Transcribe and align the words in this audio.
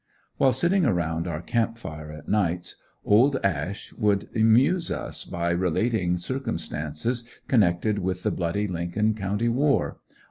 While 0.37 0.51
sitting 0.51 0.83
around 0.83 1.27
our 1.27 1.43
camp 1.43 1.77
fire 1.77 2.11
at 2.11 2.27
nights 2.27 2.75
"Old" 3.05 3.37
Ash 3.43 3.93
would 3.93 4.29
amuse 4.35 4.89
me 4.89 4.97
by 5.31 5.51
relating 5.51 6.17
circumstances 6.17 7.23
connected 7.47 7.99
with 7.99 8.23
the 8.23 8.31
"bloody 8.31 8.65
Lincoln 8.67 9.13
County 9.13 9.47
war." 9.47 9.97